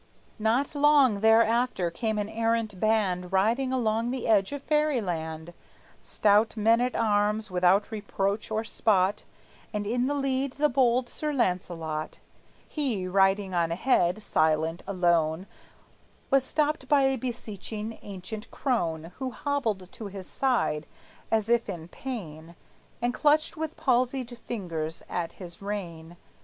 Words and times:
Not 0.39 0.73
long 0.73 1.19
thereafter 1.19 1.91
came 1.91 2.17
an 2.17 2.27
errant 2.27 2.79
band 2.79 3.31
Riding 3.31 3.71
along 3.71 4.09
the 4.09 4.25
edge 4.27 4.51
of 4.51 4.63
Fairyland, 4.63 5.53
Stout 6.01 6.57
men 6.57 6.81
at 6.81 6.95
arms, 6.95 7.51
without 7.51 7.91
reproach 7.91 8.49
or 8.49 8.63
spot, 8.63 9.25
And 9.71 9.85
in 9.85 10.07
the 10.07 10.15
lead 10.15 10.53
the 10.53 10.69
bold 10.69 11.07
Sir 11.07 11.31
Launcelot. 11.31 12.17
He, 12.67 13.07
riding 13.07 13.53
on 13.53 13.71
ahead, 13.71 14.23
silent, 14.23 14.81
alone, 14.87 15.45
Was 16.31 16.43
stopped 16.43 16.87
by 16.89 17.03
a 17.03 17.15
beseeching 17.15 17.99
ancient 18.01 18.49
crone 18.49 19.11
Who 19.19 19.29
hobbled 19.29 19.91
to 19.91 20.07
his 20.07 20.25
side, 20.27 20.87
as 21.29 21.47
if 21.47 21.69
in 21.69 21.87
pain, 21.89 22.55
And 23.03 23.13
clutched 23.13 23.55
with 23.55 23.77
palsied 23.77 24.35
fingers 24.39 25.03
at 25.07 25.33
his 25.33 25.61
rein. 25.61 26.17